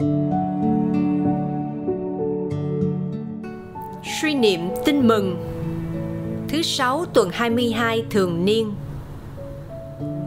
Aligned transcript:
Suy 0.00 0.06
niệm 4.34 4.60
tin 4.84 5.08
mừng. 5.08 5.36
Thứ 6.48 6.62
sáu 6.62 7.04
tuần 7.14 7.30
22 7.32 8.04
thường 8.10 8.44
niên. 8.44 8.72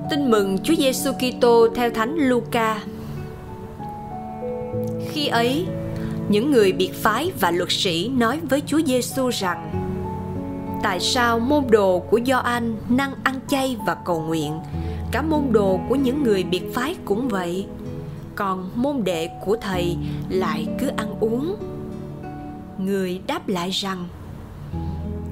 Tin 0.10 0.32
mừng 0.32 0.58
Chúa 0.64 0.76
Giêsu 0.76 1.12
Kitô 1.12 1.68
theo 1.76 1.90
Thánh 1.90 2.16
Luca. 2.18 2.82
Khi 5.10 5.28
ấy, 5.28 5.66
những 6.30 6.52
người 6.52 6.72
biệt 6.72 6.94
phái 6.94 7.32
và 7.40 7.52
luật 7.52 7.70
sĩ 7.72 8.10
nói 8.10 8.40
với 8.50 8.62
Chúa 8.66 8.82
Giêsu 8.86 9.30
rằng: 9.30 9.72
Tại 10.84 11.00
sao 11.00 11.40
môn 11.40 11.64
đồ 11.70 12.00
của 12.00 12.20
Gioan 12.26 12.76
năng 12.90 13.12
ăn 13.24 13.40
chay 13.48 13.78
và 13.86 13.96
cầu 14.06 14.22
nguyện, 14.22 14.60
cả 15.12 15.22
môn 15.22 15.44
đồ 15.52 15.80
của 15.90 15.96
những 15.96 16.24
người 16.24 16.44
biệt 16.44 16.74
phái 16.74 16.96
cũng 17.06 17.30
vậy, 17.30 17.66
còn 18.42 18.70
môn 18.76 19.04
đệ 19.04 19.30
của 19.42 19.58
thầy 19.62 19.98
lại 20.30 20.68
cứ 20.80 20.88
ăn 20.98 21.16
uống? 21.20 21.56
Người 22.78 23.22
đáp 23.28 23.48
lại 23.48 23.70
rằng: 23.70 24.08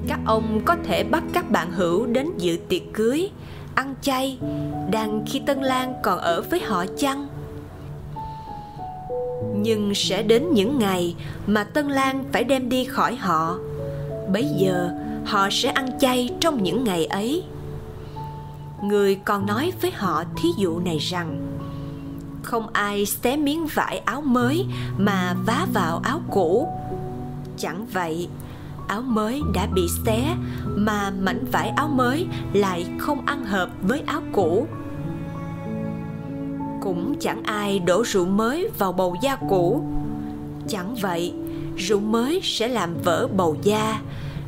Các 0.08 0.20
ông 0.26 0.62
có 0.66 0.76
thể 0.84 1.04
bắt 1.04 1.24
các 1.34 1.52
bạn 1.52 1.72
hữu 1.72 2.06
đến 2.06 2.28
dự 2.38 2.58
tiệc 2.70 2.82
cưới, 2.94 3.30
ăn 3.76 3.96
chay, 4.02 4.40
đang 4.92 5.26
khi 5.28 5.42
Tân 5.46 5.62
Lan 5.62 5.94
còn 6.04 6.20
ở 6.20 6.42
với 6.42 6.60
họ 6.60 6.86
chăng? 6.98 7.28
nhưng 9.56 9.96
sẽ 9.96 10.24
đến 10.24 10.44
những 10.54 10.80
ngày 10.80 11.16
mà 11.48 11.64
tân 11.64 11.88
lan 11.88 12.24
phải 12.32 12.44
đem 12.44 12.70
đi 12.70 12.86
khỏi 12.86 13.16
họ 13.16 13.58
bấy 14.34 14.46
giờ 14.58 14.90
họ 15.26 15.48
sẽ 15.52 15.70
ăn 15.70 16.00
chay 16.00 16.30
trong 16.40 16.64
những 16.64 16.84
ngày 16.84 17.06
ấy 17.06 17.44
người 18.84 19.16
còn 19.16 19.46
nói 19.46 19.74
với 19.82 19.92
họ 19.92 20.24
thí 20.38 20.50
dụ 20.58 20.80
này 20.80 20.98
rằng 20.98 21.60
không 22.44 22.68
ai 22.74 23.06
xé 23.06 23.38
miếng 23.38 23.68
vải 23.68 23.98
áo 23.98 24.22
mới 24.22 24.66
mà 24.98 25.36
vá 25.46 25.66
vào 25.74 26.02
áo 26.04 26.22
cũ. 26.32 26.68
Chẳng 27.58 27.86
vậy, 27.94 28.28
áo 28.88 29.02
mới 29.02 29.42
đã 29.54 29.66
bị 29.66 29.88
xé 30.06 30.36
mà 30.66 31.12
mảnh 31.20 31.46
vải 31.52 31.70
áo 31.70 31.88
mới 31.88 32.28
lại 32.54 32.86
không 33.00 33.26
ăn 33.26 33.46
hợp 33.46 33.70
với 33.82 34.02
áo 34.06 34.22
cũ. 34.34 34.68
Cũng 36.82 37.16
chẳng 37.20 37.44
ai 37.44 37.80
đổ 37.80 38.04
rượu 38.04 38.26
mới 38.26 38.70
vào 38.78 38.92
bầu 38.92 39.16
da 39.22 39.36
cũ. 39.50 39.84
Chẳng 40.68 40.96
vậy, 40.96 41.34
rượu 41.78 42.00
mới 42.00 42.40
sẽ 42.44 42.68
làm 42.68 42.98
vỡ 43.04 43.28
bầu 43.38 43.58
da, 43.64 44.00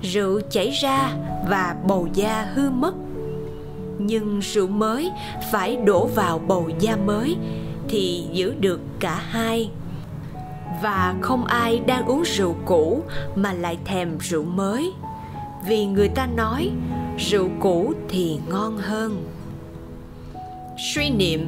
rượu 0.01 0.41
chảy 0.51 0.71
ra 0.71 1.09
và 1.49 1.75
bầu 1.87 2.07
da 2.13 2.47
hư 2.53 2.69
mất. 2.69 2.93
Nhưng 3.97 4.39
rượu 4.39 4.67
mới 4.67 5.11
phải 5.51 5.75
đổ 5.75 6.05
vào 6.05 6.39
bầu 6.39 6.69
da 6.79 6.95
mới 6.95 7.37
thì 7.91 8.23
giữ 8.31 8.53
được 8.59 8.79
cả 8.99 9.15
hai. 9.29 9.69
Và 10.83 11.15
không 11.21 11.45
ai 11.45 11.79
đang 11.79 12.05
uống 12.05 12.23
rượu 12.23 12.55
cũ 12.65 13.03
mà 13.35 13.53
lại 13.53 13.77
thèm 13.85 14.17
rượu 14.19 14.43
mới. 14.43 14.91
Vì 15.67 15.85
người 15.85 16.09
ta 16.09 16.27
nói 16.35 16.71
rượu 17.17 17.49
cũ 17.59 17.93
thì 18.09 18.37
ngon 18.49 18.77
hơn. 18.77 19.25
Suy 20.93 21.09
niệm. 21.09 21.47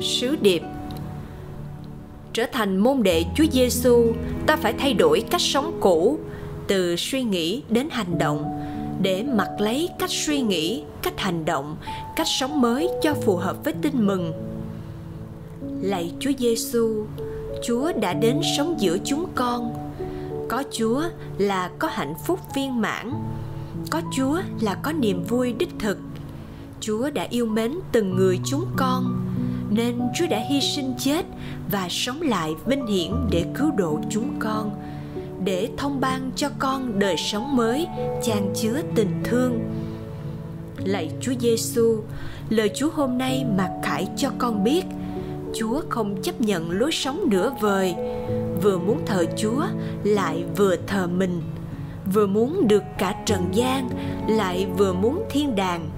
Sứ 0.00 0.36
điệp. 0.40 0.62
Trở 2.32 2.44
thành 2.52 2.76
môn 2.76 3.02
đệ 3.02 3.24
Chúa 3.34 3.46
Giêsu, 3.52 4.12
ta 4.46 4.56
phải 4.56 4.72
thay 4.72 4.94
đổi 4.94 5.24
cách 5.30 5.40
sống 5.40 5.78
cũ 5.80 6.18
từ 6.66 6.96
suy 6.96 7.22
nghĩ 7.22 7.62
đến 7.68 7.88
hành 7.90 8.18
động 8.18 8.44
để 9.02 9.22
mặc 9.22 9.48
lấy 9.58 9.88
cách 9.98 10.10
suy 10.10 10.40
nghĩ, 10.40 10.82
cách 11.02 11.20
hành 11.20 11.44
động, 11.44 11.76
cách 12.16 12.26
sống 12.28 12.60
mới 12.60 12.88
cho 13.02 13.14
phù 13.14 13.36
hợp 13.36 13.64
với 13.64 13.74
tin 13.82 14.06
mừng. 14.06 14.45
Lạy 15.82 16.12
Chúa 16.20 16.30
Giêsu, 16.38 17.06
Chúa 17.62 17.92
đã 17.92 18.12
đến 18.12 18.40
sống 18.56 18.76
giữa 18.78 18.98
chúng 19.04 19.26
con. 19.34 19.74
Có 20.48 20.62
Chúa 20.70 21.02
là 21.38 21.70
có 21.78 21.88
hạnh 21.88 22.14
phúc 22.26 22.40
viên 22.54 22.80
mãn. 22.80 23.12
Có 23.90 24.02
Chúa 24.16 24.40
là 24.60 24.74
có 24.74 24.92
niềm 24.92 25.24
vui 25.24 25.52
đích 25.52 25.68
thực. 25.78 25.98
Chúa 26.80 27.10
đã 27.10 27.26
yêu 27.30 27.46
mến 27.46 27.72
từng 27.92 28.16
người 28.16 28.38
chúng 28.44 28.66
con 28.76 29.26
nên 29.70 30.00
Chúa 30.14 30.26
đã 30.26 30.38
hy 30.38 30.60
sinh 30.60 30.94
chết 30.98 31.26
và 31.70 31.88
sống 31.90 32.22
lại 32.22 32.54
vinh 32.66 32.86
hiển 32.86 33.12
để 33.30 33.44
cứu 33.54 33.70
độ 33.76 34.00
chúng 34.10 34.36
con 34.38 34.70
để 35.44 35.68
thông 35.76 36.00
ban 36.00 36.30
cho 36.36 36.48
con 36.58 36.98
đời 36.98 37.16
sống 37.16 37.56
mới 37.56 37.86
chan 38.22 38.52
chứa 38.54 38.80
tình 38.94 39.10
thương. 39.24 39.60
Lạy 40.84 41.10
Chúa 41.20 41.32
Giêsu, 41.40 42.00
lời 42.50 42.70
Chúa 42.74 42.90
hôm 42.90 43.18
nay 43.18 43.44
mặc 43.56 43.70
khải 43.82 44.08
cho 44.16 44.30
con 44.38 44.64
biết, 44.64 44.84
Chúa 45.58 45.82
không 45.88 46.22
chấp 46.22 46.40
nhận 46.40 46.70
lối 46.70 46.92
sống 46.92 47.20
nửa 47.30 47.52
vời, 47.60 47.94
vừa 48.62 48.78
muốn 48.78 49.00
thờ 49.06 49.24
Chúa 49.36 49.66
lại 50.04 50.44
vừa 50.56 50.76
thờ 50.86 51.06
mình, 51.06 51.42
vừa 52.14 52.26
muốn 52.26 52.68
được 52.68 52.82
cả 52.98 53.14
trần 53.26 53.48
gian 53.52 53.88
lại 54.28 54.66
vừa 54.76 54.92
muốn 54.92 55.24
thiên 55.30 55.56
đàng. 55.56 55.90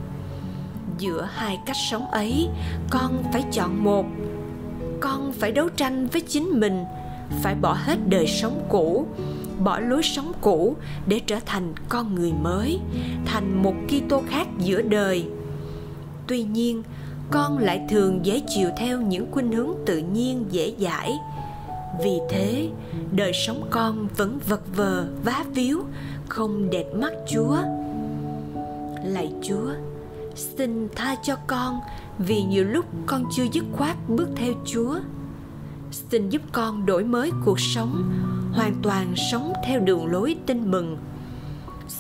Giữa 0.99 1.29
hai 1.33 1.59
cách 1.67 1.77
sống 1.91 2.11
ấy 2.11 2.49
con 2.91 3.23
phải 3.33 3.45
chọn 3.53 3.85
một. 3.85 4.07
Con 5.01 5.33
phải 5.33 5.53
đấu 5.53 5.69
tranh 5.69 6.07
với 6.07 6.21
chính 6.21 6.61
mình 6.61 6.85
phải 7.43 7.55
bỏ 7.55 7.73
hết 7.73 8.09
đời 8.09 8.27
sống 8.27 8.67
cũ 8.69 9.07
bỏ 9.65 9.81
lối 9.81 10.03
sống 10.03 10.33
cũ 10.41 10.77
để 11.07 11.21
trở 11.27 11.39
thành 11.47 11.75
con 11.89 12.15
người 12.15 12.33
mới 12.33 12.81
thành 13.27 13.63
một 13.63 13.75
Kitô 13.89 14.23
khác 14.29 14.49
giữa 14.59 14.83
đời. 14.83 15.25
Tuy 16.27 16.43
nhiên 16.43 16.83
con 17.31 17.59
lại 17.59 17.87
thường 17.89 18.27
dễ 18.27 18.43
chịu 18.49 18.69
theo 18.77 19.01
những 19.01 19.33
khuynh 19.33 19.53
hướng 19.53 19.71
tự 19.87 19.99
nhiên 19.99 20.45
dễ 20.51 20.75
dãi. 20.79 21.13
Vì 22.03 22.19
thế, 22.31 22.69
đời 23.13 23.33
sống 23.33 23.63
con 23.71 24.09
vẫn 24.17 24.39
vật 24.49 24.77
vờ, 24.77 25.09
vá 25.25 25.45
víu, 25.55 25.83
không 26.29 26.71
đẹp 26.71 26.87
mắt 26.95 27.13
chúa. 27.29 27.57
Lạy 29.05 29.33
chúa, 29.43 29.71
xin 30.35 30.89
tha 30.95 31.15
cho 31.23 31.37
con 31.47 31.81
vì 32.19 32.43
nhiều 32.43 32.65
lúc 32.65 32.85
con 33.07 33.25
chưa 33.37 33.47
dứt 33.53 33.65
khoát 33.73 33.97
bước 34.09 34.29
theo 34.37 34.53
chúa. 34.65 34.99
Xin 35.91 36.29
giúp 36.29 36.43
con 36.53 36.87
đổi 36.87 37.05
mới 37.05 37.31
cuộc 37.45 37.61
sống, 37.61 38.13
hoàn 38.53 38.75
toàn 38.83 39.15
sống 39.31 39.53
theo 39.67 39.81
đường 39.81 40.07
lối 40.07 40.37
tin 40.47 40.71
mừng. 40.71 40.99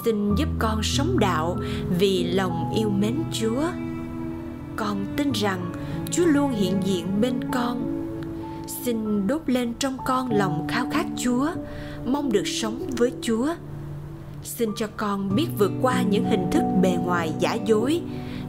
Xin 0.05 0.34
giúp 0.34 0.49
con 0.59 0.83
sống 0.83 1.19
đạo 1.19 1.56
vì 1.99 2.25
lòng 2.25 2.72
yêu 2.77 2.88
mến 2.91 3.15
chúa 3.33 3.62
con 4.78 5.06
tin 5.16 5.33
rằng 5.33 5.72
chúa 6.11 6.25
luôn 6.25 6.53
hiện 6.53 6.81
diện 6.84 7.21
bên 7.21 7.34
con. 7.53 7.94
Xin 8.66 9.27
đốt 9.27 9.43
lên 9.47 9.75
trong 9.78 9.97
con 10.06 10.31
lòng 10.31 10.66
khao 10.69 10.87
khát 10.91 11.06
chúa, 11.16 11.49
mong 12.06 12.33
được 12.33 12.47
sống 12.47 12.87
với 12.97 13.12
chúa. 13.22 13.55
Xin 14.43 14.71
cho 14.77 14.87
con 14.97 15.34
biết 15.37 15.47
vượt 15.59 15.72
qua 15.83 16.03
những 16.03 16.25
hình 16.25 16.47
thức 16.53 16.62
bề 16.83 16.91
ngoài 17.05 17.33
giả 17.38 17.55
dối 17.55 18.00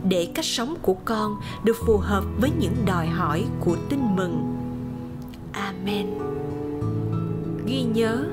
để 0.09 0.31
cách 0.35 0.45
sống 0.45 0.75
của 0.81 0.95
con 1.05 1.35
được 1.63 1.77
phù 1.85 1.97
hợp 1.97 2.23
với 2.41 2.51
những 2.59 2.75
đòi 2.85 3.07
hỏi 3.07 3.45
của 3.59 3.75
tin 3.89 3.99
mừng. 4.15 4.57
Amen. 5.51 6.07
Ghi 7.65 7.83
nhớ, 7.83 8.25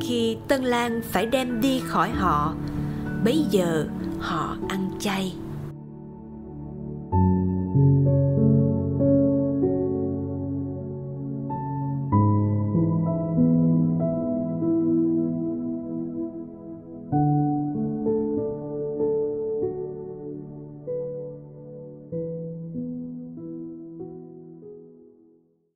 khi 0.00 0.36
tân 0.48 0.64
lan 0.64 1.00
phải 1.10 1.26
đem 1.26 1.60
đi 1.60 1.80
khỏi 1.86 2.10
họ, 2.10 2.54
bấy 3.24 3.44
giờ 3.50 3.86
họ 4.20 4.56
ăn 4.68 4.90
chay. 4.98 5.34